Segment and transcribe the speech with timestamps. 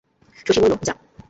[0.45, 0.93] শশী বলিল, যা।